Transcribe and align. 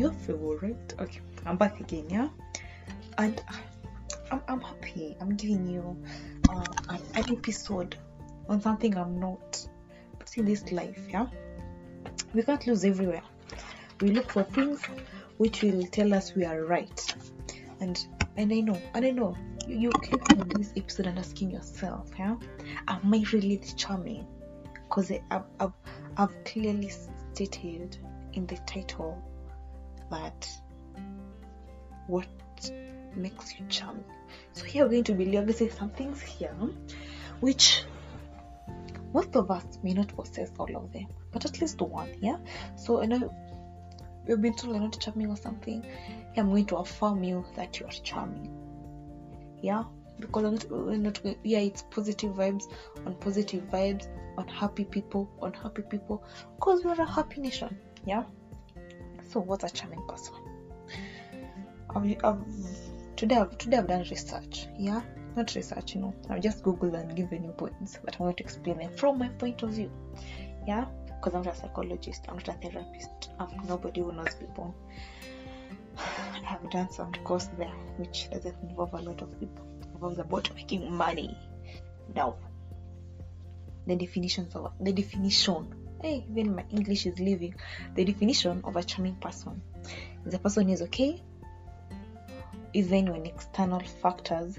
your 0.00 0.12
favorite. 0.12 0.94
Okay, 0.98 1.20
I'm 1.44 1.56
back 1.56 1.78
again, 1.80 2.08
yeah, 2.08 2.28
and 3.18 3.42
I'm, 4.30 4.42
I'm 4.48 4.60
happy. 4.60 5.16
I'm 5.20 5.36
giving 5.36 5.66
you 5.66 6.02
uh, 6.48 6.64
an, 6.88 7.00
an 7.14 7.24
episode 7.30 7.96
on 8.48 8.60
something 8.62 8.96
I'm 8.96 9.20
not. 9.20 9.66
But 10.18 10.36
in 10.38 10.46
this 10.46 10.72
life, 10.72 10.98
yeah, 11.10 11.26
we 12.32 12.42
can't 12.42 12.66
lose 12.66 12.84
everywhere. 12.84 13.22
We 14.00 14.12
look 14.12 14.30
for 14.30 14.42
things 14.42 14.82
which 15.36 15.62
will 15.62 15.86
tell 15.86 16.14
us 16.14 16.34
we 16.34 16.44
are 16.46 16.64
right, 16.64 17.14
and 17.80 18.02
and 18.38 18.52
I 18.52 18.60
know, 18.60 18.80
and 18.94 19.04
I 19.04 19.10
know 19.10 19.36
you, 19.68 19.90
clicking 19.90 20.40
on 20.40 20.48
this 20.48 20.72
episode 20.76 21.06
and 21.06 21.18
asking 21.18 21.50
yourself, 21.50 22.10
yeah, 22.18 22.36
am 22.88 23.14
I 23.14 23.22
really 23.32 23.60
charming? 23.76 24.26
Because 24.72 25.12
I've, 25.30 25.42
I've 25.60 25.72
I've 26.16 26.44
clearly 26.44 26.90
stated 27.34 27.98
in 28.32 28.46
the 28.46 28.56
title 28.66 29.22
that 30.10 30.48
what 32.06 32.26
makes 33.16 33.58
you 33.58 33.66
charming. 33.68 34.04
So 34.52 34.64
here 34.64 34.84
we're 34.84 34.90
going 34.90 35.04
to 35.04 35.14
be 35.14 35.38
obviously 35.38 35.70
some 35.70 35.90
things 35.90 36.20
here 36.20 36.54
which 37.40 37.84
most 39.12 39.34
of 39.34 39.50
us 39.50 39.78
may 39.82 39.92
not 39.92 40.08
possess 40.08 40.50
all 40.58 40.76
of 40.76 40.92
them, 40.92 41.06
but 41.32 41.44
at 41.44 41.60
least 41.60 41.80
one, 41.80 42.10
yeah. 42.20 42.36
So 42.76 43.02
I 43.02 43.06
know 43.06 43.34
you've 44.26 44.40
been 44.40 44.54
told 44.54 44.74
you're 44.74 44.82
not 44.82 45.00
charming 45.00 45.30
or 45.30 45.36
something. 45.36 45.84
I'm 46.36 46.50
going 46.50 46.66
to 46.66 46.76
affirm 46.76 47.24
you 47.24 47.44
that 47.56 47.80
you 47.80 47.86
are 47.86 47.92
charming. 48.04 48.50
Yeah, 49.62 49.84
because 50.20 50.44
I'm 50.44 50.54
not, 50.54 50.70
we're 50.70 50.96
not 50.96 51.20
yeah, 51.42 51.58
it's 51.58 51.82
positive 51.90 52.32
vibes 52.32 52.64
on 53.04 53.14
positive 53.16 53.64
vibes 53.64 54.06
on 54.38 54.46
happy 54.46 54.84
people 54.84 55.30
on 55.40 55.52
happy 55.54 55.82
people 55.82 56.24
because 56.56 56.84
we're 56.84 56.92
a 56.92 57.10
happy 57.10 57.40
nation. 57.40 57.76
Yeah. 58.06 58.24
So 59.30 59.38
what's 59.38 59.62
a 59.62 59.70
charming 59.70 60.02
person? 60.08 60.34
I've, 61.94 62.16
I've, 62.24 62.44
today 63.14 63.36
I've, 63.36 63.56
today 63.58 63.76
I've 63.76 63.86
done 63.86 64.04
research. 64.10 64.66
Yeah, 64.76 65.02
not 65.36 65.54
research, 65.54 65.94
you 65.94 66.00
know. 66.00 66.14
I've 66.28 66.42
just 66.42 66.64
googled 66.64 66.94
and 66.94 67.14
given 67.14 67.44
you 67.44 67.52
points, 67.52 67.96
but 68.04 68.14
I'm 68.14 68.26
going 68.26 68.34
to 68.34 68.42
explain 68.42 68.78
them 68.78 68.92
from 68.92 69.18
my 69.18 69.28
point 69.28 69.62
of 69.62 69.70
view. 69.70 69.88
Yeah, 70.66 70.86
because 71.06 71.34
I'm 71.34 71.42
not 71.44 71.54
a 71.54 71.58
psychologist, 71.58 72.24
I'm 72.28 72.38
not 72.38 72.48
a 72.48 72.52
therapist, 72.54 73.30
I'm 73.38 73.50
nobody 73.68 74.00
who 74.00 74.12
knows 74.12 74.34
people. 74.34 74.74
I 75.96 76.40
have 76.44 76.68
done 76.68 76.90
some 76.90 77.12
course 77.22 77.48
there, 77.56 77.72
which 77.98 78.28
doesn't 78.32 78.56
involve 78.68 78.94
a 78.94 79.00
lot 79.00 79.22
of 79.22 79.38
people. 79.38 79.64
It 79.80 79.86
involves 79.94 80.18
about 80.18 80.52
making 80.56 80.92
money. 80.92 81.38
Now, 82.16 82.34
the 83.86 83.94
definitions 83.94 84.56
of 84.56 84.72
the 84.80 84.92
definition. 84.92 85.72
Hey, 86.02 86.24
even 86.30 86.56
my 86.56 86.64
English 86.70 87.06
is 87.06 87.18
leaving. 87.18 87.54
The 87.94 88.04
definition 88.04 88.62
of 88.64 88.76
a 88.76 88.82
charming 88.82 89.16
person 89.16 89.60
is 90.24 90.32
a 90.32 90.38
person 90.38 90.66
who 90.66 90.72
is 90.72 90.82
okay 90.82 91.22
even 92.72 93.10
when 93.10 93.26
external 93.26 93.80
factors 93.80 94.58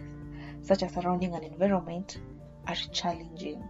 such 0.62 0.84
as 0.84 0.94
surrounding 0.94 1.34
an 1.34 1.44
environment 1.44 2.20
are 2.68 2.76
challenging. 2.92 3.64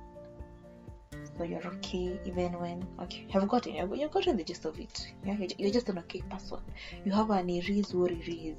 So 1.37 1.43
you're 1.43 1.65
okay 1.65 2.19
even 2.25 2.59
when 2.59 2.85
okay 2.99 3.25
you've 3.33 3.47
gotten 3.47 3.73
you've 3.73 4.11
gotten 4.11 4.37
the 4.37 4.43
gist 4.43 4.65
of 4.65 4.79
it. 4.79 5.07
Yeah, 5.23 5.37
you're 5.57 5.71
just 5.71 5.89
an 5.89 5.99
okay 5.99 6.21
person. 6.29 6.59
You 7.05 7.11
have 7.13 7.29
an 7.29 7.47
what 7.47 8.11
it 8.11 8.27
is 8.27 8.57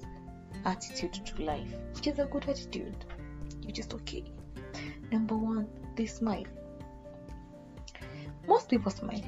attitude 0.65 1.15
to 1.27 1.43
life, 1.43 1.75
which 1.95 2.07
is 2.07 2.19
a 2.19 2.25
good 2.25 2.49
attitude. 2.49 3.05
You're 3.61 3.73
just 3.73 3.93
okay. 3.95 4.25
Number 5.11 5.37
one, 5.37 5.69
they 5.97 6.07
smile. 6.07 6.47
Most 8.47 8.69
people 8.69 8.91
smile. 8.91 9.23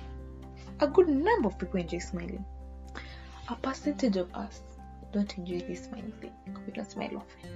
A 0.81 0.87
good 0.87 1.09
number 1.09 1.48
of 1.48 1.59
people 1.59 1.81
enjoy 1.81 1.98
smiling. 1.98 2.45
A 3.48 3.56
percentage 3.56 4.17
of 4.17 4.34
us 4.34 4.62
don't 5.12 5.39
enjoy 5.39 5.61
this 5.61 5.84
smiling 5.84 6.12
thing. 6.21 6.33
We 6.67 6.73
don't 6.73 6.91
smile 6.91 7.17
often. 7.17 7.51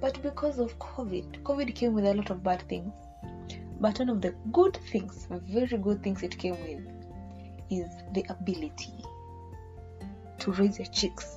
But 0.00 0.20
because 0.22 0.58
of 0.58 0.76
COVID, 0.78 1.42
COVID 1.42 1.74
came 1.74 1.94
with 1.94 2.06
a 2.06 2.14
lot 2.14 2.30
of 2.30 2.42
bad 2.42 2.68
things. 2.68 2.92
But 3.80 3.98
one 3.98 4.08
of 4.08 4.20
the 4.20 4.34
good 4.52 4.76
things, 4.90 5.28
very 5.30 5.78
good 5.78 6.02
things 6.02 6.22
it 6.22 6.36
came 6.38 6.60
with, 6.62 6.86
is 7.70 7.88
the 8.12 8.24
ability 8.28 8.94
to 10.40 10.52
raise 10.52 10.78
your 10.78 10.88
cheeks 10.88 11.36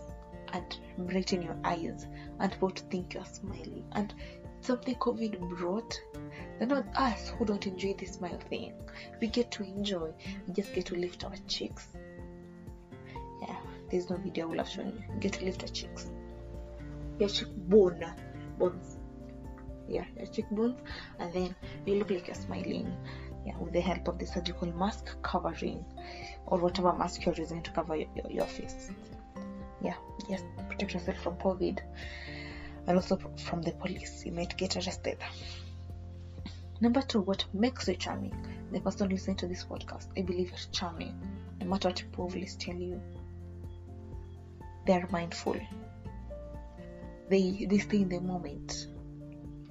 and 0.53 0.77
brighten 1.07 1.41
your 1.41 1.57
eyes 1.63 2.07
and 2.39 2.51
people 2.51 2.71
to 2.71 2.83
think 2.83 3.13
you're 3.13 3.25
smiling. 3.25 3.85
And 3.91 4.13
something 4.61 4.95
COVID 4.95 5.39
brought, 5.57 5.99
they're 6.57 6.67
not 6.67 6.85
us 6.95 7.29
who 7.29 7.45
don't 7.45 7.65
enjoy 7.67 7.93
the 7.97 8.05
smile 8.05 8.39
thing. 8.49 8.73
We 9.21 9.27
get 9.27 9.51
to 9.51 9.63
enjoy, 9.63 10.13
we 10.47 10.53
just 10.53 10.73
get 10.73 10.85
to 10.87 10.95
lift 10.95 11.23
our 11.23 11.35
cheeks. 11.47 11.87
Yeah, 13.41 13.57
there's 13.91 14.09
no 14.09 14.17
video 14.17 14.45
I 14.45 14.49
will 14.49 14.57
have 14.57 14.69
shown 14.69 14.87
you. 14.87 15.13
You 15.13 15.19
get 15.19 15.33
to 15.33 15.45
lift 15.45 15.61
your 15.61 15.69
cheeks. 15.69 16.09
Your 17.19 17.29
cheekbone, 17.29 18.05
bones. 18.57 18.97
Yeah, 19.87 20.05
your 20.17 20.27
cheekbones, 20.27 20.79
and 21.19 21.31
then 21.33 21.55
you 21.85 21.95
look 21.95 22.09
like 22.09 22.27
you're 22.27 22.35
smiling. 22.35 22.95
Yeah, 23.45 23.57
with 23.59 23.73
the 23.73 23.81
help 23.81 24.07
of 24.07 24.17
the 24.17 24.25
surgical 24.25 24.71
mask 24.73 25.15
covering 25.21 25.85
or 26.47 26.57
whatever 26.57 26.93
mask 26.93 27.25
you're 27.25 27.35
using 27.35 27.61
to 27.61 27.71
cover 27.71 27.95
your, 27.95 28.07
your, 28.15 28.31
your 28.31 28.45
face. 28.45 28.89
Yeah, 29.81 29.93
just 30.27 30.45
protect 30.67 30.95
yourself 30.95 31.17
from 31.19 31.35
COVID 31.35 31.79
and 32.87 32.97
also 32.97 33.19
from 33.37 33.61
the 33.61 33.71
police. 33.73 34.25
You 34.25 34.31
might 34.31 34.57
get 34.57 34.75
arrested. 34.75 35.17
Number 36.81 37.01
two, 37.01 37.21
what 37.21 37.45
makes 37.53 37.87
you 37.87 37.95
charming? 37.95 38.35
The 38.71 38.81
person 38.81 39.09
listening 39.09 39.37
to 39.37 39.47
this 39.47 39.63
podcast, 39.63 40.07
I 40.17 40.21
believe 40.21 40.49
you're 40.49 40.71
charming. 40.71 41.15
No 41.61 41.67
matter 41.67 41.89
what 41.89 41.97
people 41.97 42.25
always 42.25 42.55
tell 42.55 42.75
you, 42.75 43.01
they 44.85 44.93
are 44.93 45.07
mindful. 45.09 45.55
They 47.29 47.65
they 47.69 47.77
stay 47.79 48.01
in 48.01 48.09
the 48.09 48.19
moment. 48.19 48.87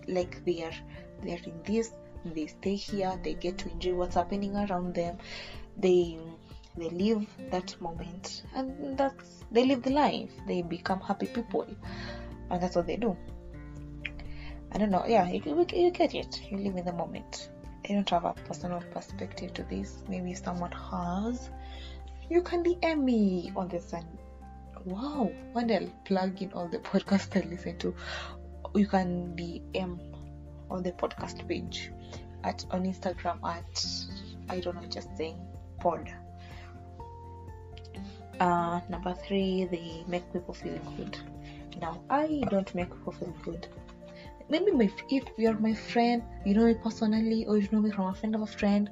Like 0.09 0.44
they 0.44 0.62
are 0.62 0.75
they 1.22 1.34
are 1.34 1.44
in 1.44 1.60
this, 1.65 1.92
they 2.25 2.47
stay 2.47 2.75
here, 2.75 3.19
they 3.22 3.34
get 3.34 3.59
to 3.59 3.71
enjoy 3.71 3.94
what's 3.94 4.15
happening 4.15 4.56
around 4.56 4.94
them. 4.94 5.19
They 5.76 6.19
they 6.76 6.88
live 6.88 7.26
that 7.50 7.81
moment 7.81 8.42
and 8.54 8.97
that's 8.97 9.44
they 9.53 9.66
live 9.66 9.82
the 9.82 9.91
life. 9.91 10.31
They 10.47 10.62
become 10.62 11.00
happy 11.00 11.26
people 11.26 11.66
and 12.50 12.62
that's 12.62 12.76
what 12.76 12.86
they 12.86 12.97
do. 12.97 13.16
I 14.74 14.78
don't 14.78 14.90
know. 14.90 15.04
Yeah, 15.06 15.28
you, 15.30 15.66
you 15.72 15.90
get 15.92 16.14
it. 16.14 16.42
You 16.50 16.58
live 16.58 16.76
in 16.76 16.84
the 16.84 16.92
moment. 16.92 17.50
I 17.88 17.92
don't 17.92 18.10
have 18.10 18.24
a 18.24 18.32
personal 18.32 18.82
perspective 18.92 19.54
to 19.54 19.62
this. 19.64 20.02
Maybe 20.08 20.34
someone 20.34 20.72
has. 20.72 21.50
You 22.28 22.42
can 22.42 22.64
DM 22.64 23.04
me 23.04 23.52
on 23.54 23.68
the 23.68 23.80
and 23.94 24.06
wow, 24.84 25.30
day 25.66 25.76
I'll 25.76 25.92
plug 26.04 26.42
in 26.42 26.52
all 26.52 26.68
the 26.68 26.78
podcasts 26.78 27.36
I 27.36 27.48
listen 27.48 27.78
to. 27.78 27.94
You 28.74 28.86
can 28.86 29.36
DM 29.36 29.98
on 30.70 30.82
the 30.82 30.92
podcast 30.92 31.46
page 31.46 31.92
at 32.42 32.64
on 32.70 32.84
Instagram 32.84 33.38
at 33.44 33.86
I 34.48 34.60
don't 34.60 34.74
know, 34.74 34.88
just 34.88 35.16
saying 35.16 35.41
pod. 35.78 36.12
Uh, 38.41 38.80
number 38.88 39.14
three, 39.14 39.66
they 39.70 40.04
make 40.08 40.30
people 40.32 40.54
feel 40.54 40.78
good. 40.96 41.16
Now, 41.80 42.02
I 42.10 42.42
don't 42.50 42.74
make 42.74 42.91
people 42.91 43.12
feel 43.12 43.34
good. 43.44 43.68
Maybe 44.49 44.72
my, 44.72 44.91
if 45.09 45.25
you're 45.38 45.59
my 45.59 45.75
friend, 45.75 46.22
you 46.44 46.55
know 46.55 46.66
me 46.66 46.75
personally, 46.75 47.47
or 47.47 47.56
you 47.56 47.69
know 47.72 47.81
me 47.81 47.91
from 47.91 48.09
a 48.09 48.15
friend 48.15 48.34
of 48.34 48.43
a 48.43 48.47
friend, 48.47 48.91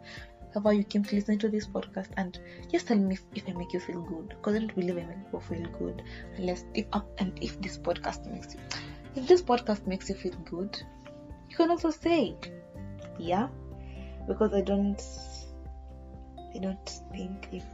however 0.54 0.72
you 0.72 0.84
came 0.84 1.04
to 1.04 1.14
listen 1.14 1.38
to 1.38 1.48
this 1.48 1.66
podcast, 1.66 2.08
and 2.16 2.38
just 2.70 2.86
tell 2.86 2.96
me 2.96 3.14
if, 3.14 3.22
if 3.34 3.48
I 3.48 3.52
make 3.52 3.72
you 3.72 3.80
feel 3.80 4.00
good. 4.02 4.30
Because 4.30 4.56
I 4.56 4.58
don't 4.60 4.74
believe 4.74 4.96
I 4.96 5.04
make 5.04 5.24
people 5.24 5.40
feel 5.40 5.66
good 5.78 6.02
unless 6.36 6.64
if 6.74 6.86
and 7.18 7.38
if 7.42 7.60
this 7.60 7.78
podcast 7.78 8.30
makes 8.30 8.54
you, 8.54 8.60
if 9.14 9.26
this 9.28 9.42
podcast 9.42 9.86
makes 9.86 10.08
you 10.08 10.14
feel 10.14 10.34
good, 10.44 10.82
you 11.50 11.56
can 11.56 11.70
also 11.70 11.90
say, 11.90 12.34
yeah, 13.18 13.48
because 14.26 14.54
I 14.54 14.62
don't, 14.62 15.02
I 16.54 16.58
don't 16.58 17.00
think 17.12 17.48
if 17.52 17.64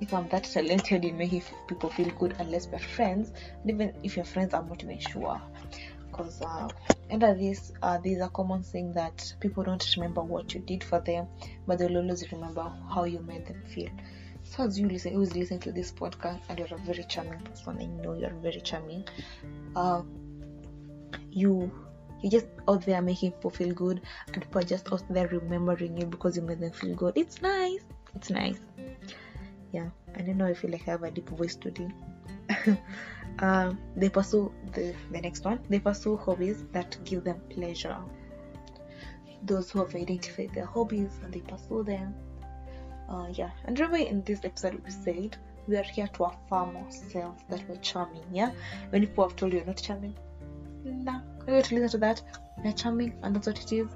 if 0.00 0.14
I'm 0.14 0.28
that 0.28 0.44
talented 0.44 1.04
in 1.04 1.16
making 1.18 1.42
people 1.68 1.90
feel 1.90 2.08
good 2.18 2.34
unless 2.38 2.68
we're 2.68 2.78
friends. 2.78 3.32
And 3.62 3.70
even 3.70 3.92
if 4.02 4.16
you're 4.16 4.24
friends, 4.24 4.54
I'm 4.54 4.66
not 4.66 4.82
even 4.82 4.98
sure. 4.98 5.40
Because 6.22 6.42
uh, 6.42 6.68
under 7.10 7.34
this, 7.34 7.72
uh, 7.82 7.98
there's 7.98 8.20
a 8.20 8.28
common 8.28 8.62
thing 8.62 8.92
that 8.94 9.34
people 9.40 9.62
don't 9.62 9.84
remember 9.96 10.22
what 10.22 10.54
you 10.54 10.60
did 10.60 10.84
for 10.84 11.00
them, 11.00 11.26
but 11.66 11.78
they'll 11.78 11.96
always 11.96 12.30
remember 12.32 12.72
how 12.92 13.04
you 13.04 13.20
made 13.20 13.46
them 13.46 13.62
feel. 13.66 13.90
So 14.42 14.64
as 14.64 14.78
you 14.78 14.88
listen, 14.88 15.14
always 15.14 15.34
listening 15.34 15.60
to 15.60 15.72
this 15.72 15.92
podcast, 15.92 16.40
and 16.48 16.58
you're 16.58 16.68
a 16.72 16.78
very 16.78 17.04
charming 17.04 17.40
person. 17.40 17.78
I 17.80 17.86
know 17.86 18.14
you're 18.14 18.30
very 18.30 18.60
charming. 18.60 19.06
Uh, 19.76 20.02
you 21.30 21.70
you're 22.22 22.30
just 22.30 22.46
out 22.68 22.84
there 22.84 23.00
making 23.00 23.32
people 23.32 23.50
feel 23.50 23.74
good, 23.74 24.02
and 24.32 24.42
people 24.42 24.60
are 24.60 24.64
just 24.64 24.92
out 24.92 25.02
there 25.10 25.28
remembering 25.28 25.96
you 25.96 26.06
because 26.06 26.36
you 26.36 26.42
made 26.42 26.60
them 26.60 26.72
feel 26.72 26.94
good. 26.94 27.14
It's 27.16 27.40
nice. 27.40 27.80
It's 28.14 28.30
nice 28.30 28.60
yeah 29.72 29.88
i 30.16 30.22
don't 30.22 30.36
know 30.36 30.46
i 30.46 30.54
feel 30.54 30.70
like 30.70 30.86
i 30.88 30.92
have 30.92 31.02
a 31.02 31.10
deep 31.10 31.28
voice 31.30 31.54
today 31.54 31.88
um, 33.40 33.78
they 33.96 34.08
pursue 34.08 34.52
the, 34.72 34.94
the 35.10 35.20
next 35.20 35.44
one 35.44 35.58
they 35.68 35.78
pursue 35.78 36.16
hobbies 36.16 36.64
that 36.72 36.96
give 37.04 37.24
them 37.24 37.40
pleasure 37.50 37.96
those 39.42 39.70
who 39.70 39.78
have 39.78 39.94
identified 39.94 40.52
their 40.54 40.66
hobbies 40.66 41.10
and 41.24 41.32
they 41.32 41.40
pursue 41.40 41.82
them 41.82 42.14
uh, 43.08 43.26
yeah 43.32 43.50
and 43.64 43.78
remember 43.78 44.08
in 44.08 44.22
this 44.24 44.44
episode 44.44 44.80
we 44.84 44.90
said 44.90 45.36
we 45.70 45.76
are 45.76 45.82
here 45.82 46.08
to 46.08 46.24
affirm 46.24 46.76
ourselves 46.76 47.42
that 47.48 47.66
we're 47.68 47.76
charming. 47.76 48.24
Yeah, 48.32 48.50
when 48.90 49.02
people 49.02 49.28
have 49.28 49.36
told 49.36 49.52
you 49.52 49.58
you're 49.58 49.66
not 49.66 49.76
charming, 49.76 50.14
nah, 50.84 51.20
I'm 51.40 51.46
going 51.46 51.62
to 51.62 51.74
listen 51.74 51.90
to 51.90 51.98
that. 51.98 52.22
We're 52.64 52.72
charming, 52.72 53.14
and 53.22 53.34
that's 53.34 53.46
what 53.46 53.58
it 53.60 53.72
is. 53.72 53.88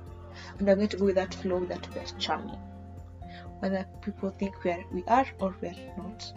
And 0.58 0.70
I'm 0.70 0.76
going 0.76 0.88
to 0.88 0.96
go 0.96 1.04
with 1.06 1.16
that 1.16 1.34
flow 1.34 1.64
that 1.66 1.86
we're 1.94 2.04
charming, 2.18 2.58
whether 3.58 3.84
people 4.02 4.30
think 4.30 4.62
we 4.64 4.70
are, 4.70 4.84
we 4.92 5.04
are 5.08 5.26
or 5.40 5.54
we 5.60 5.68
are 5.68 5.94
not. 5.96 6.32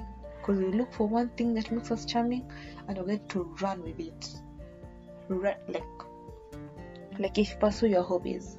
Because 0.48 0.62
we 0.62 0.72
look 0.72 0.94
for 0.94 1.06
one 1.06 1.28
thing 1.36 1.54
that 1.56 1.70
makes 1.74 1.92
us 1.92 2.06
charming, 2.06 2.50
and 2.88 2.98
we're 2.98 3.04
going 3.04 3.28
to 3.28 3.44
run 3.60 3.84
with 3.84 4.00
it. 4.00 4.34
Right, 5.28 5.58
like, 5.68 5.84
like 7.20 7.38
if 7.38 7.50
you 7.52 7.58
pursue 7.58 7.88
your 7.88 8.04
hobbies. 8.04 8.58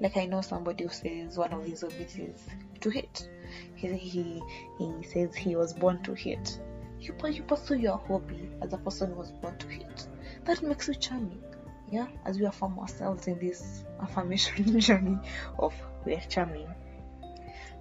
Like 0.00 0.16
I 0.16 0.26
know 0.26 0.42
somebody 0.42 0.84
who 0.84 0.90
says 0.90 1.36
one 1.36 1.52
of 1.52 1.64
his 1.64 1.80
hobbies 1.80 2.16
is 2.16 2.46
to 2.82 2.90
hit. 2.90 3.28
He 3.74 3.88
he 3.96 4.42
he 4.78 4.92
says 5.02 5.34
he 5.34 5.56
was 5.56 5.72
born 5.72 6.04
to 6.04 6.14
hit. 6.14 6.60
You 7.00 7.14
you 7.28 7.42
pursue 7.42 7.78
your 7.78 7.98
hobby 7.98 8.50
as 8.62 8.72
a 8.72 8.78
person 8.78 9.10
who 9.10 9.16
was 9.16 9.32
born 9.32 9.58
to 9.58 9.66
hit. 9.66 10.06
That 10.44 10.62
makes 10.62 10.86
you 10.86 10.94
charming. 10.94 11.42
Yeah, 11.90 12.06
as 12.24 12.38
we 12.38 12.44
affirm 12.44 12.78
ourselves 12.78 13.26
in 13.26 13.40
this 13.40 13.84
affirmation 14.00 14.78
journey 14.80 15.18
of 15.58 15.74
we 16.04 16.14
are 16.14 16.22
charming. 16.28 16.68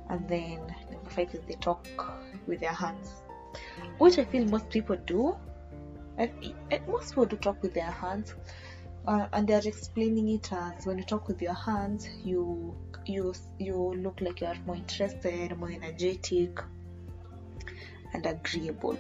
And 0.10 0.28
then 0.28 0.58
number 0.92 1.10
five 1.10 1.34
is 1.36 1.42
they 1.48 1.54
talk 1.56 1.88
with 2.48 2.60
their 2.60 2.74
hands, 2.74 3.23
which 3.98 4.18
I 4.18 4.26
feel 4.26 4.46
most 4.46 4.70
people 4.70 4.98
do. 5.06 5.36
And 6.18 6.32
most 6.88 7.10
people 7.10 7.26
do 7.26 7.38
talk 7.38 7.62
with 7.64 7.74
their 7.74 7.90
hands, 7.90 8.36
uh, 9.08 9.28
and 9.34 9.48
they're 9.48 9.66
explaining 9.66 10.30
it 10.30 10.54
as 10.54 10.86
when 10.86 10.98
you 10.98 11.04
talk 11.04 11.28
with 11.28 11.42
your 11.42 11.56
hands, 11.56 12.08
you 12.24 12.76
you 13.06 13.34
you 13.60 13.94
look 13.96 14.22
like 14.22 14.42
you 14.42 14.48
are 14.48 14.58
more 14.66 14.76
interested, 14.76 15.58
more 15.58 15.72
energetic, 15.72 16.60
and 18.14 18.26
agreeable. 18.26 18.98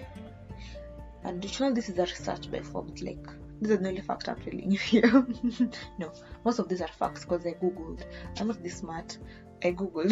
And 1.24 1.44
you 1.44 1.66
know 1.66 1.74
this 1.74 1.90
is 1.90 1.98
a 2.00 2.04
research 2.04 2.52
by. 2.52 2.62
Like 3.02 3.28
this 3.62 3.72
is 3.72 3.80
the 3.80 3.88
only 3.88 4.02
fact 4.02 4.28
I'm 4.28 4.42
telling 4.42 4.72
you 4.72 4.78
here. 4.78 5.26
no, 6.00 6.12
most 6.44 6.60
of 6.60 6.68
these 6.68 6.82
are 6.82 6.88
facts 6.88 7.24
because 7.24 7.46
I 7.46 7.54
googled. 7.54 8.02
I'm 8.40 8.48
not 8.48 8.62
this 8.62 8.78
smart. 8.78 9.18
I 9.64 9.72
googled. 9.72 10.12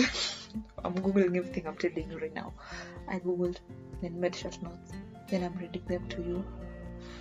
I'm 0.83 0.95
googling 0.95 1.37
everything 1.37 1.67
I'm 1.67 1.77
telling 1.77 2.09
you 2.09 2.17
right 2.17 2.33
now. 2.33 2.53
I 3.07 3.19
googled, 3.19 3.57
then 4.01 4.19
made 4.19 4.35
short 4.35 4.61
notes, 4.61 4.91
then 5.29 5.43
I'm 5.43 5.53
reading 5.57 5.83
them 5.87 6.07
to 6.09 6.21
you 6.21 6.45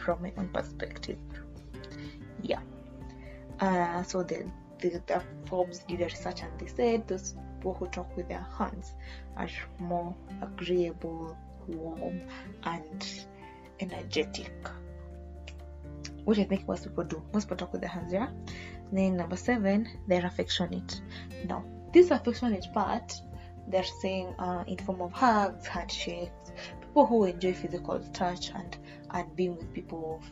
from 0.04 0.22
my 0.22 0.32
own 0.36 0.48
perspective. 0.48 1.18
Yeah. 2.42 2.60
Uh, 3.60 4.02
so 4.02 4.22
the, 4.22 4.50
the, 4.78 5.02
the 5.06 5.22
Forbes 5.46 5.80
did 5.80 6.00
a 6.00 6.04
research 6.04 6.42
and 6.42 6.58
they 6.58 6.66
said 6.66 7.06
those 7.06 7.34
people 7.56 7.74
who 7.74 7.86
talk 7.88 8.16
with 8.16 8.28
their 8.28 8.46
hands 8.58 8.94
are 9.36 9.48
more 9.78 10.14
agreeable, 10.40 11.36
warm, 11.66 12.22
and 12.64 13.24
energetic. 13.80 14.52
Which 16.24 16.38
I 16.38 16.44
think 16.44 16.66
most 16.68 16.84
people 16.84 17.04
do. 17.04 17.22
Most 17.32 17.46
people 17.46 17.56
talk 17.58 17.72
with 17.72 17.80
their 17.80 17.90
hands, 17.90 18.12
yeah. 18.12 18.28
Then 18.92 19.16
number 19.16 19.36
seven, 19.36 19.88
they're 20.08 20.26
affectionate. 20.26 21.00
Now, 21.46 21.64
this 21.92 22.10
affectionate 22.10 22.66
part, 22.72 23.20
they're 23.68 23.84
saying 24.00 24.34
uh, 24.38 24.64
in 24.66 24.78
form 24.78 25.00
of 25.00 25.12
hugs, 25.12 25.66
handshakes, 25.66 26.52
people 26.80 27.06
who 27.06 27.24
enjoy 27.24 27.52
physical 27.52 28.00
touch 28.12 28.50
and 28.54 28.76
and 29.12 29.34
being 29.36 29.56
with 29.56 29.72
people, 29.74 30.22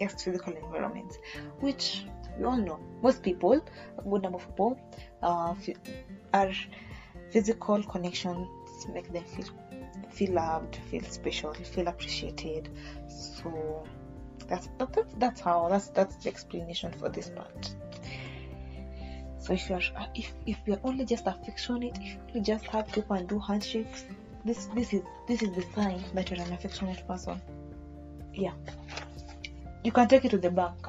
just 0.00 0.24
physical 0.24 0.54
environments, 0.54 1.18
which 1.60 2.04
we 2.38 2.44
all 2.44 2.56
know 2.56 2.78
most 3.02 3.22
people, 3.22 3.52
a 3.98 4.02
good 4.02 4.22
number 4.22 4.38
of 4.38 4.46
people, 4.46 4.78
uh, 5.22 5.54
are 6.34 6.52
physical 7.30 7.82
connections 7.82 8.48
make 8.92 9.12
them 9.12 9.24
feel 9.24 9.46
feel 10.10 10.32
loved, 10.32 10.76
feel 10.90 11.02
special, 11.02 11.52
feel 11.54 11.88
appreciated. 11.88 12.68
So 13.08 13.84
that's 14.48 14.68
that's 14.78 15.14
that's 15.18 15.40
how 15.40 15.68
that's 15.68 15.88
that's 15.88 16.16
the 16.16 16.28
explanation 16.28 16.92
for 16.92 17.08
this 17.08 17.30
part. 17.30 17.74
So 19.46 19.52
if 19.52 19.70
you're 19.70 19.80
uh, 19.96 20.06
if 20.16 20.32
if 20.44 20.58
you're 20.66 20.80
only 20.82 21.04
just 21.04 21.26
affectionate, 21.28 21.96
if 22.02 22.34
you 22.34 22.40
just 22.40 22.66
hug 22.66 22.90
people 22.92 23.14
and 23.14 23.28
do 23.28 23.38
handshakes, 23.38 24.04
this 24.44 24.66
this 24.74 24.92
is 24.92 25.02
this 25.28 25.40
is 25.40 25.52
the 25.52 25.62
sign 25.72 26.02
that 26.14 26.30
you're 26.30 26.40
an 26.40 26.52
affectionate 26.52 27.06
person. 27.06 27.40
Yeah, 28.34 28.54
you 29.84 29.92
can 29.92 30.08
take 30.08 30.24
it 30.24 30.30
to 30.30 30.38
the 30.38 30.50
bank. 30.50 30.88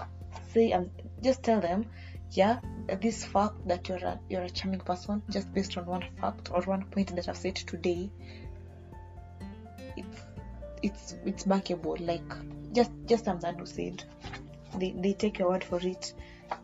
Say 0.54 0.72
and 0.72 0.90
just 1.22 1.44
tell 1.44 1.62
them, 1.62 1.86
yeah, 2.32 2.60
this 3.00 3.24
fact 3.26 3.68
that 3.68 3.88
you're 3.90 4.06
a 4.14 4.20
you're 4.28 4.42
a 4.42 4.50
charming 4.50 4.80
person 4.80 5.22
just 5.30 5.54
based 5.54 5.78
on 5.78 5.86
one 5.86 6.06
fact 6.20 6.50
or 6.52 6.64
one 6.64 6.86
point 6.86 7.16
that 7.16 7.30
I've 7.30 7.38
said 7.38 7.58
today. 7.58 8.10
It's 9.96 10.26
it's 10.82 11.16
it's 11.26 11.44
bankable. 11.44 12.00
Like 12.00 12.34
just 12.74 12.92
just 13.06 13.26
that 13.26 13.56
who 13.60 13.68
said 13.68 14.04
they 14.80 14.96
they 14.98 15.14
take 15.14 15.38
your 15.38 15.50
word 15.50 15.64
for 15.64 15.80
it. 15.80 16.12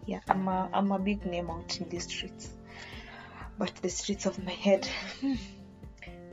Yeah, 0.05 0.19
I'm 0.27 0.47
a 0.47 0.69
I'm 0.73 0.91
a 0.91 0.99
big 0.99 1.25
name 1.25 1.49
out 1.49 1.79
in 1.79 1.89
the 1.89 1.99
streets, 1.99 2.49
but 3.57 3.73
the 3.75 3.89
streets 3.89 4.25
of 4.25 4.43
my 4.43 4.51
head. 4.51 4.87
Hmm, 5.21 5.35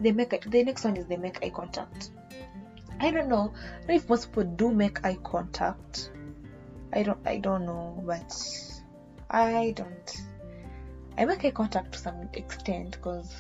they 0.01 0.13
make 0.13 0.41
the 0.51 0.63
next 0.65 0.85
one 0.85 0.97
is 0.97 1.07
they 1.07 1.17
make 1.17 1.45
eye 1.45 1.51
contact. 1.51 2.11
I 3.01 3.11
don't 3.11 3.29
know 3.29 3.53
if 3.89 4.09
most 4.09 4.27
people 4.27 4.45
do 4.45 4.71
make 4.73 5.05
eye 5.05 5.19
contact. 5.23 6.11
I 6.93 7.03
don't 7.03 7.19
I 7.27 7.39
don't 7.39 7.65
know, 7.67 8.03
but 8.05 8.35
I 9.31 9.73
don't. 9.77 10.23
I 11.17 11.25
make 11.25 11.45
eye 11.45 11.51
contact 11.51 11.93
to 11.93 11.99
some 11.99 12.29
extent 12.35 12.93
because 12.93 13.35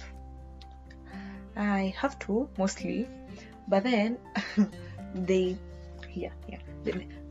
I 1.56 1.94
have 1.98 2.18
to 2.20 2.48
mostly, 2.56 3.08
but 3.68 3.82
then 3.82 4.18
they 5.14 5.56
yeah 6.12 6.32
yeah 6.48 6.58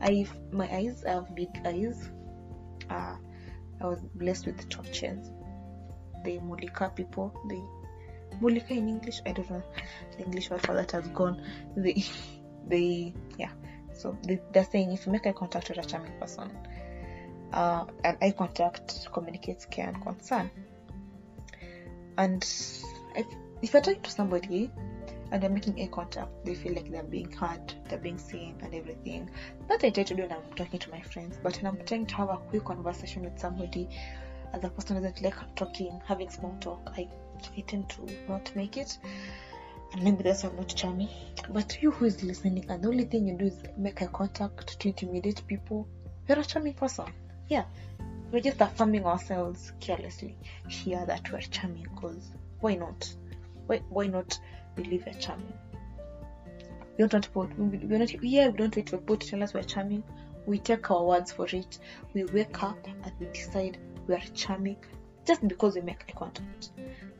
I 0.00 0.26
my 0.52 0.68
eyes 0.72 1.04
I 1.04 1.10
have 1.10 1.34
big 1.34 1.48
eyes. 1.64 2.10
Uh, 2.90 3.16
I 3.80 3.86
was 3.86 4.00
blessed 4.14 4.46
with 4.46 4.68
torches. 4.68 5.30
The 6.24 6.38
mulika 6.38 6.94
people. 6.94 7.32
the 7.48 7.62
mulika 8.40 8.70
in 8.70 8.88
English. 8.88 9.20
I 9.24 9.32
don't 9.32 9.50
know 9.50 9.62
the 10.16 10.24
English 10.24 10.50
word 10.50 10.62
for 10.62 10.74
that 10.74 10.90
has 10.92 11.06
gone. 11.08 11.42
They 11.76 12.04
they 12.66 13.14
yeah. 13.38 13.52
So 13.94 14.16
they, 14.22 14.40
they're 14.52 14.64
saying 14.64 14.92
if 14.92 15.06
you 15.06 15.12
make 15.12 15.26
eye 15.26 15.32
contact 15.32 15.68
with 15.68 15.78
a 15.78 15.84
charming 15.84 16.18
person, 16.18 16.50
uh, 17.52 17.84
and 18.04 18.16
eye 18.22 18.32
contact 18.36 19.08
communicates 19.12 19.66
care 19.66 19.88
and 19.88 20.02
concern. 20.02 20.50
And 22.16 22.42
if, 23.14 23.26
if 23.62 23.72
you're 23.72 23.82
talking 23.82 24.02
to 24.02 24.10
somebody 24.10 24.70
and 25.30 25.42
they're 25.42 25.50
making 25.50 25.80
eye 25.80 25.88
contact, 25.92 26.30
they 26.44 26.54
feel 26.54 26.74
like 26.74 26.90
they're 26.90 27.02
being 27.02 27.30
heard, 27.32 27.74
they're 27.88 27.98
being 27.98 28.18
seen, 28.18 28.56
and 28.62 28.74
everything. 28.74 29.30
That 29.68 29.84
I 29.84 29.90
try 29.90 30.04
to 30.04 30.14
do 30.14 30.22
when 30.22 30.32
I'm 30.32 30.54
talking 30.56 30.78
to 30.78 30.90
my 30.90 31.00
friends. 31.00 31.38
But 31.42 31.56
when 31.56 31.66
I'm 31.66 31.84
trying 31.84 32.06
to 32.06 32.14
have 32.16 32.30
a 32.30 32.36
quick 32.36 32.64
conversation 32.64 33.22
with 33.22 33.38
somebody, 33.38 33.88
as 34.52 34.64
a 34.64 34.68
person 34.68 34.96
doesn't 34.96 35.22
like 35.22 35.54
talking, 35.54 36.00
having 36.06 36.30
small 36.30 36.56
talk, 36.60 36.92
I, 36.96 37.08
I 37.56 37.60
tend 37.60 37.88
to 37.90 38.06
not 38.28 38.54
make 38.56 38.76
it. 38.76 38.98
And 39.92 40.02
maybe 40.02 40.22
that's 40.22 40.42
why 40.42 40.50
I'm 40.50 40.56
not 40.56 40.68
charming. 40.68 41.08
But 41.48 41.80
you 41.82 41.90
who 41.90 42.06
is 42.06 42.22
listening, 42.22 42.66
and 42.68 42.82
the 42.82 42.88
only 42.88 43.04
thing 43.04 43.26
you 43.26 43.36
do 43.36 43.46
is 43.46 43.62
make 43.76 44.02
eye 44.02 44.08
contact 44.12 44.78
to 44.80 44.88
intimidate 44.88 45.46
people, 45.46 45.88
you're 46.28 46.38
a 46.38 46.44
charming 46.44 46.74
person. 46.74 47.06
Yeah, 47.48 47.64
we're 48.30 48.40
just 48.40 48.60
affirming 48.60 49.04
ourselves 49.04 49.72
carelessly 49.80 50.36
here 50.68 51.04
that 51.06 51.32
we're 51.32 51.40
charming 51.40 51.82
because 51.94 52.30
why 52.60 52.76
not? 52.76 53.12
Why, 53.70 53.80
why 53.88 54.08
not 54.08 54.36
believe 54.74 55.04
we're 55.06 55.12
charming? 55.20 55.52
We 56.98 57.06
don't 57.06 57.12
want 57.36 57.50
people, 57.50 57.88
we're 57.88 57.98
not, 58.00 58.12
yeah, 58.20 58.48
we 58.48 58.56
don't 58.56 58.74
wait 58.74 58.90
for 58.90 58.98
people 58.98 59.16
to 59.18 59.26
tell 59.28 59.44
us 59.44 59.54
we're 59.54 59.62
charming. 59.62 60.02
We 60.44 60.58
take 60.58 60.90
our 60.90 61.04
words 61.04 61.30
for 61.30 61.46
it. 61.46 61.78
We 62.12 62.24
wake 62.24 62.64
up 62.64 62.84
and 62.84 63.12
we 63.20 63.26
decide 63.26 63.78
we 64.08 64.16
are 64.16 64.22
charming 64.34 64.78
just 65.24 65.46
because 65.46 65.76
we 65.76 65.82
make 65.82 66.02
eye 66.08 66.18
contact. 66.18 66.70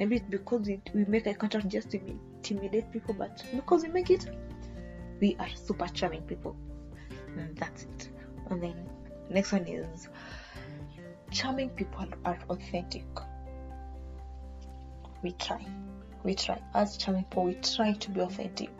Maybe 0.00 0.16
it's 0.16 0.24
because 0.28 0.66
we, 0.66 0.80
we 0.92 1.04
make 1.04 1.28
eye 1.28 1.34
contact 1.34 1.68
just 1.68 1.92
to 1.92 2.00
intimidate 2.04 2.90
people, 2.90 3.14
but 3.14 3.44
because 3.54 3.84
we 3.84 3.90
make 3.90 4.10
it, 4.10 4.26
we 5.20 5.36
are 5.38 5.48
super 5.54 5.86
charming 5.86 6.22
people. 6.22 6.56
And 7.36 7.56
that's 7.58 7.84
it. 7.84 8.08
And 8.48 8.60
then 8.60 8.74
next 9.28 9.52
one 9.52 9.68
is 9.68 10.08
charming 11.30 11.70
people 11.70 12.06
are 12.24 12.40
authentic. 12.48 13.04
We 15.22 15.30
try. 15.34 15.64
We 16.22 16.34
try. 16.34 16.60
As 16.74 16.96
charming 16.96 17.24
people, 17.24 17.44
we 17.44 17.54
try 17.54 17.92
to 17.92 18.10
be 18.10 18.20
authentic. 18.20 18.70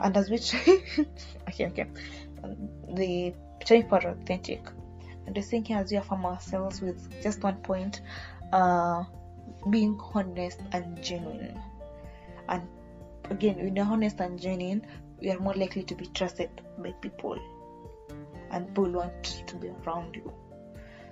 And 0.00 0.16
as 0.16 0.30
we 0.30 0.38
try, 0.38 0.60
okay, 1.48 1.66
okay. 1.66 1.86
The 2.94 3.34
charming 3.64 3.84
people 3.84 3.98
are 3.98 4.08
authentic. 4.10 4.66
And 5.26 5.34
the 5.34 5.42
thing 5.42 5.72
as 5.72 5.90
we 5.90 5.96
affirm 5.96 6.26
ourselves 6.26 6.80
with 6.80 7.22
just 7.22 7.42
one 7.42 7.56
point, 7.56 8.02
uh, 8.52 9.04
being 9.70 9.98
honest 10.14 10.60
and 10.72 11.02
genuine. 11.02 11.58
And 12.48 12.68
again, 13.30 13.56
when 13.56 13.76
you're 13.76 13.86
honest 13.86 14.20
and 14.20 14.40
genuine, 14.40 14.86
you 15.20 15.32
are 15.32 15.38
more 15.38 15.54
likely 15.54 15.82
to 15.84 15.94
be 15.94 16.06
trusted 16.06 16.50
by 16.78 16.92
people, 17.00 17.38
and 18.50 18.68
people 18.68 18.90
want 18.90 19.42
to 19.46 19.56
be 19.56 19.68
around 19.68 20.14
you. 20.14 20.32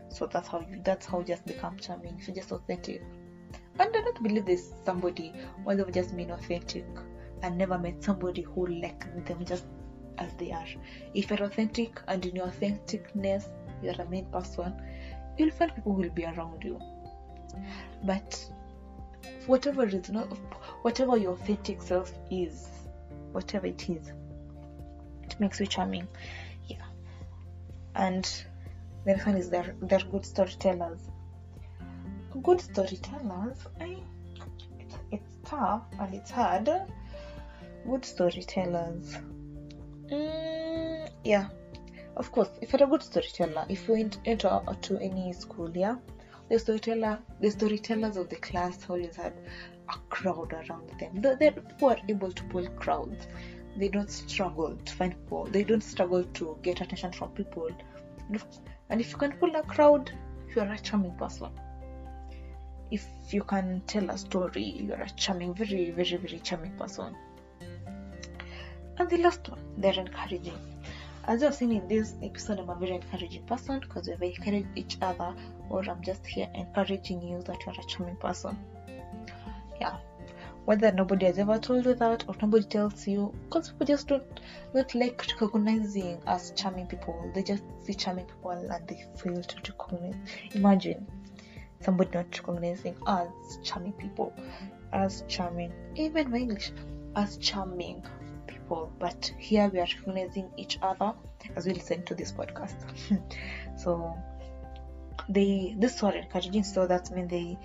So 0.09 0.27
that's 0.27 0.49
how 0.49 0.61
you 0.61 0.81
that's 0.85 1.07
how 1.07 1.21
you 1.21 1.25
just 1.25 1.47
become 1.47 1.79
charming. 1.79 2.19
If 2.19 2.29
you're 2.29 2.37
just 2.37 2.53
authentic. 2.53 3.03
And 3.79 3.97
I 3.97 4.01
don't 4.01 4.23
believe 4.23 4.47
there's 4.47 4.71
somebody 4.85 5.33
when 5.65 5.79
they've 5.79 5.93
just 5.93 6.17
been 6.17 6.31
authentic 6.31 6.85
and 7.43 7.59
never 7.59 7.79
met 7.79 8.03
somebody 8.03 8.43
who 8.43 8.67
like 8.67 9.27
them 9.27 9.45
just 9.45 9.65
as 10.19 10.33
they 10.35 10.53
are. 10.53 10.67
If 11.15 11.31
you're 11.31 11.43
authentic 11.43 12.01
and 12.09 12.25
in 12.25 12.37
your 12.37 12.47
authenticness, 12.47 13.49
you're 13.83 14.01
a 14.01 14.09
main 14.09 14.27
person, 14.27 14.75
you'll 15.39 15.51
find 15.51 15.75
people 15.75 15.95
will 15.95 16.11
be 16.11 16.25
around 16.25 16.63
you. 16.63 16.81
But 18.05 18.45
for 19.41 19.47
whatever 19.47 19.85
reason, 19.87 20.17
whatever 20.83 21.17
your 21.17 21.33
authentic 21.33 21.83
self 21.83 22.13
is, 22.31 22.69
whatever 23.33 23.67
it 23.67 23.89
is, 23.89 24.13
it 25.23 25.41
makes 25.41 25.59
you 25.59 25.67
charming. 25.67 26.07
Yeah. 26.69 26.85
And 27.97 28.25
the 29.05 29.13
next 29.13 29.27
one 29.27 29.37
is 29.37 29.51
they're, 29.51 29.75
they're 29.83 30.01
good 30.11 30.25
storytellers. 30.25 31.01
Good 32.41 32.63
storytellers, 32.63 33.59
I, 33.79 33.99
it's, 34.79 34.97
it's 35.11 35.37
tough 35.45 35.83
and 36.01 36.15
it's 36.15 36.31
hard. 36.31 36.71
Good 37.87 38.05
storytellers. 38.05 39.19
Mm, 40.11 41.11
yeah, 41.25 41.49
of 42.17 42.33
course. 42.33 42.49
If 42.63 42.73
you're 42.73 42.85
a 42.85 42.87
good 42.87 43.03
storyteller, 43.03 43.67
if 43.69 43.87
you 43.87 44.11
enter 44.25 44.61
to 44.81 44.99
any 44.99 45.33
school, 45.35 45.71
yeah, 45.77 45.97
the 46.49 46.59
storyteller, 46.59 47.19
the 47.41 47.51
storytellers 47.51 48.17
of 48.17 48.31
the 48.31 48.37
class 48.37 48.79
always 48.89 49.15
had 49.17 49.35
a 49.89 49.99
crowd 50.09 50.53
around 50.55 50.91
them. 50.99 51.21
They, 51.21 51.51
the 51.51 51.61
people 51.61 51.97
able 52.09 52.33
to 52.33 52.45
pull 52.45 52.67
crowds. 52.71 53.27
They 53.77 53.89
don't 53.89 54.11
struggle 54.11 54.77
to 54.77 54.93
find 54.95 55.13
people. 55.13 55.45
They 55.45 55.65
don't 55.65 55.83
struggle 55.83 56.25
to 56.25 56.59
get 56.63 56.81
attention 56.81 57.13
from 57.13 57.31
people. 57.33 57.71
And 58.89 59.01
if 59.01 59.13
you 59.13 59.19
can 59.19 59.33
pull 59.33 59.55
a 59.55 59.63
crowd, 59.63 60.13
you're 60.55 60.65
a 60.65 60.79
charming 60.79 61.15
person. 61.17 61.51
If 62.93 63.07
you 63.31 63.43
can 63.43 63.81
tell 63.87 64.11
a 64.11 64.19
story, 64.19 64.65
you're 64.65 65.01
a 65.01 65.09
charming, 65.17 65.55
very, 65.55 65.91
very, 65.93 66.17
very 66.17 66.39
charming 66.41 66.73
person. 66.77 67.17
And 68.99 69.09
the 69.09 69.17
last 69.17 69.49
one, 69.49 69.61
they're 69.79 69.99
encouraging. 69.99 70.59
As 71.25 71.41
you 71.41 71.47
have 71.47 71.55
seen 71.55 71.73
in 71.73 71.89
this 71.89 72.17
episode, 72.23 72.59
I'm 72.61 72.69
a 72.69 72.75
very 72.75 72.97
encouraging 72.97 73.45
person 73.45 73.81
because 73.81 74.11
we 74.21 74.35
encourage 74.35 74.67
each 74.77 74.99
other, 75.01 75.35
or 75.71 75.83
I'm 75.89 76.03
just 76.03 76.27
here 76.27 76.51
encouraging 76.55 77.23
you 77.23 77.41
that 77.45 77.65
you're 77.65 77.75
a 77.81 77.87
charming 77.87 78.17
person. 78.17 78.59
Yeah. 79.81 79.97
Whether 80.67 80.93
nobody 80.93 81.25
has 81.25 81.39
ever 81.39 81.59
told 81.59 81.87
you 81.87 81.95
that 81.95 82.29
or 82.29 82.35
nobody 82.43 82.65
tells 82.65 83.07
you, 83.09 83.35
because 83.45 83.71
people 83.71 83.87
just 83.87 84.09
don't 84.09 84.41
not 84.75 84.95
like 84.95 85.25
recognizing 85.41 86.21
us 86.27 86.53
charming 86.55 86.89
people. 86.89 87.33
They 87.35 87.43
just 87.43 87.65
see 87.85 87.95
charming 87.95 88.27
people 88.27 88.51
and 88.51 88.87
they 88.87 89.07
fail 89.17 89.43
to 89.43 89.57
recognize. 89.73 90.15
Imagine 90.55 91.07
somebody 91.83 92.11
not 92.15 92.39
recognizing 92.39 92.97
us 93.07 93.59
charming 93.63 93.93
people 93.93 94.33
as 94.93 95.25
charming. 95.29 95.73
Even 95.95 96.31
my 96.31 96.39
English 96.39 96.73
as 97.17 97.37
charming 97.39 98.03
people, 98.47 98.93
but 98.99 99.33
here 99.39 99.69
we 99.69 99.79
are 99.79 99.87
recognizing 99.97 100.51
each 100.57 100.79
other 100.83 101.13
as 101.57 101.67
we 101.67 101.73
listen 101.73 102.05
to 102.05 102.15
this 102.15 102.33
podcast. 102.33 102.77
so 103.77 104.17
they 105.29 105.75
this 105.79 106.03
was 106.03 106.15
encouraging 106.15 106.65
so 106.65 106.87
that 106.87 107.11
means 107.11 107.31
they 107.31 107.59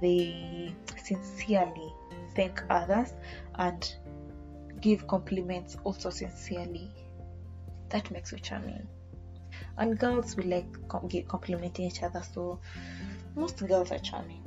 they 0.00 0.74
sincerely 0.96 1.92
thank 2.34 2.62
others 2.70 3.12
and 3.56 3.94
give 4.80 5.06
compliments 5.06 5.76
also 5.84 6.10
sincerely. 6.10 6.90
That 7.90 8.10
makes 8.10 8.32
you 8.32 8.38
charming. 8.38 8.86
And 9.78 9.98
girls 9.98 10.36
will 10.36 10.46
like 10.46 10.88
complimenting 10.88 11.86
each 11.86 12.02
other, 12.02 12.22
so 12.34 12.60
most 13.34 13.66
girls 13.66 13.92
are 13.92 13.98
charming. 13.98 14.42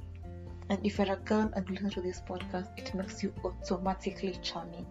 And 0.69 0.85
if 0.85 0.97
you're 0.97 1.13
a 1.13 1.17
girl 1.17 1.51
and 1.55 1.69
listen 1.69 1.89
to 1.91 2.01
this 2.01 2.21
podcast, 2.27 2.67
it 2.77 2.93
makes 2.93 3.23
you 3.23 3.33
automatically 3.43 4.37
charming 4.41 4.85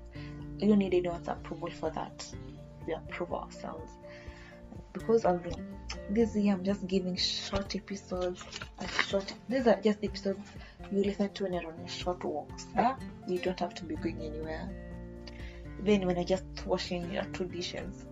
you 0.59 0.69
don't 0.69 0.79
need 0.79 0.95
anyone's 0.95 1.29
approval 1.29 1.71
for 1.71 1.91
that. 1.91 2.27
We 2.87 2.95
approve 2.95 3.33
ourselves. 3.33 3.91
Because 4.93 5.27
I've 5.27 5.43
been 5.43 5.77
this 6.11 6.35
year, 6.35 6.55
I'm 6.55 6.65
just 6.65 6.87
giving 6.87 7.17
short 7.17 7.75
episodes. 7.77 8.43
And 8.79 8.91
short. 8.91 9.35
These 9.49 9.67
are 9.67 9.79
just 9.83 10.03
episodes 10.03 10.49
you 10.91 11.03
listen 11.03 11.31
to 11.35 11.43
when 11.45 11.53
you're 11.53 11.67
on 11.67 11.87
short 11.87 12.25
walks. 12.25 12.67
Huh? 12.75 12.95
You 13.29 13.39
don't 13.39 13.61
have 13.61 13.75
to 13.75 13.85
be 13.85 13.97
going 13.97 14.21
anywhere. 14.23 14.71
Then 15.81 16.07
when 16.07 16.17
you're 16.17 16.25
just 16.25 16.45
washing 16.65 17.13
your 17.13 17.25
two 17.25 17.45
dishes, 17.45 18.07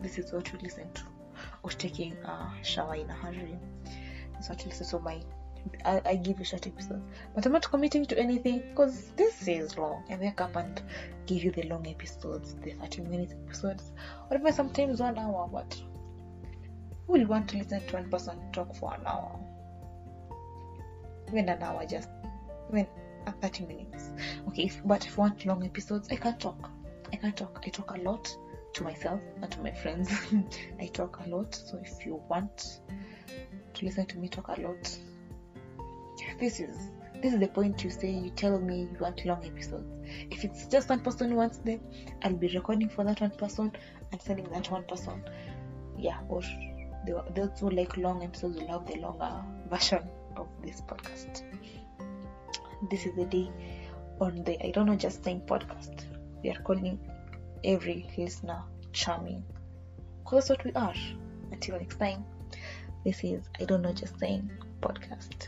this 0.00 0.18
is 0.18 0.32
what 0.32 0.50
you 0.52 0.58
listen 0.62 0.90
to. 0.94 1.02
Or 1.62 1.70
taking 1.70 2.12
a 2.12 2.52
shower 2.62 2.94
in 2.94 3.10
a 3.10 3.14
hurry. 3.14 3.58
What 4.46 4.64
you 4.64 4.70
listen 4.70 5.02
my 5.02 5.20
I, 5.84 6.00
I 6.04 6.16
give 6.16 6.38
you 6.38 6.44
short 6.44 6.66
episodes. 6.66 7.04
But 7.34 7.46
I'm 7.46 7.52
not 7.52 7.68
committing 7.68 8.06
to 8.06 8.18
anything 8.18 8.62
because 8.70 9.10
this 9.16 9.48
is 9.48 9.76
long. 9.76 10.04
I 10.10 10.16
wake 10.16 10.40
up 10.40 10.56
and 10.56 10.80
give 11.26 11.42
you 11.42 11.50
the 11.50 11.62
long 11.64 11.86
episodes, 11.86 12.54
the 12.62 12.72
30 12.72 13.02
minute 13.02 13.34
episodes, 13.46 13.92
or 14.30 14.36
even 14.36 14.52
sometimes 14.52 15.00
one 15.00 15.18
hour. 15.18 15.48
But 15.52 15.80
who 17.06 17.12
will 17.14 17.26
want 17.26 17.48
to 17.50 17.58
listen 17.58 17.84
to 17.86 17.94
one 17.94 18.10
person 18.10 18.38
talk 18.52 18.74
for 18.76 18.94
an 18.94 19.06
hour? 19.06 19.38
Even 21.28 21.48
an 21.48 21.62
hour, 21.62 21.84
just 21.86 22.08
when 22.68 22.86
at 23.26 23.40
30 23.42 23.66
minutes. 23.66 24.10
Okay, 24.48 24.64
if, 24.64 24.80
but 24.84 25.04
if 25.04 25.16
you 25.16 25.18
want 25.18 25.44
long 25.46 25.64
episodes, 25.64 26.08
I 26.10 26.16
can 26.16 26.38
talk. 26.38 26.70
I 27.12 27.16
can 27.16 27.32
talk. 27.32 27.62
I 27.64 27.70
talk 27.70 27.90
a 27.92 28.00
lot 28.00 28.34
to 28.74 28.84
myself 28.84 29.20
and 29.42 29.50
to 29.50 29.60
my 29.60 29.72
friends. 29.72 30.12
I 30.80 30.86
talk 30.86 31.20
a 31.24 31.28
lot. 31.28 31.54
So 31.54 31.80
if 31.82 32.04
you 32.06 32.22
want 32.28 32.80
to 33.76 33.84
listen 33.84 34.06
to 34.06 34.18
me 34.18 34.28
talk 34.28 34.48
a 34.48 34.60
lot, 34.60 34.98
this 36.40 36.60
is 36.60 36.90
this 37.22 37.32
is 37.32 37.40
the 37.40 37.48
point 37.48 37.82
you 37.82 37.90
say 37.90 38.10
you 38.10 38.30
tell 38.30 38.58
me 38.58 38.80
you 38.80 38.96
want 39.00 39.24
long 39.24 39.44
episodes. 39.44 39.86
If 40.30 40.44
it's 40.44 40.66
just 40.66 40.88
one 40.88 41.00
person 41.00 41.30
who 41.30 41.36
wants 41.36 41.58
them 41.58 41.80
i'll 42.22 42.34
be 42.34 42.48
recording 42.48 42.88
for 42.88 43.04
that 43.04 43.20
one 43.20 43.30
person 43.30 43.72
and 44.12 44.20
sending 44.20 44.48
that 44.50 44.70
one 44.70 44.84
person. 44.84 45.22
Yeah 45.98 46.18
or 46.28 46.42
those 47.34 47.58
who 47.60 47.70
like 47.70 47.96
long 47.96 48.22
episodes 48.22 48.60
will 48.60 48.68
have 48.68 48.86
the 48.86 48.96
longer 48.96 49.32
version 49.70 50.02
of 50.36 50.46
this 50.62 50.80
podcast. 50.82 51.42
This 52.90 53.06
is 53.06 53.14
the 53.16 53.24
day 53.24 53.50
on 54.20 54.42
the 54.44 54.62
i 54.66 54.70
don't 54.70 54.86
know 54.86 54.96
just 54.96 55.24
saying 55.24 55.42
podcast. 55.46 56.04
We 56.42 56.50
are 56.50 56.62
calling 56.62 56.98
every 57.64 58.08
listener 58.16 58.62
charming. 58.92 59.42
Because 60.18 60.48
that's 60.48 60.50
what 60.50 60.64
we 60.64 60.72
are. 60.72 60.94
Until 61.52 61.78
next 61.78 61.98
time 61.98 62.24
this 63.06 63.22
is 63.22 63.48
i 63.60 63.64
don't 63.64 63.82
know 63.82 63.92
just 63.92 64.18
saying 64.18 64.50
podcast 64.82 65.46